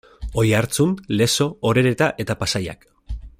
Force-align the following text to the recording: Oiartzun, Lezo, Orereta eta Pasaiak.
Oiartzun, 0.43 0.95
Lezo, 1.19 1.47
Orereta 1.73 2.09
eta 2.25 2.39
Pasaiak. 2.43 2.89